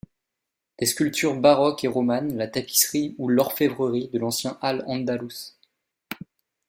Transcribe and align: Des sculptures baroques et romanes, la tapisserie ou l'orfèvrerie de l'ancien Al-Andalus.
Des 0.79 0.87
sculptures 0.87 1.35
baroques 1.39 1.83
et 1.83 1.87
romanes, 1.87 2.35
la 2.35 2.47
tapisserie 2.47 3.13
ou 3.19 3.27
l'orfèvrerie 3.29 4.07
de 4.07 4.17
l'ancien 4.17 4.57
Al-Andalus. 4.59 5.55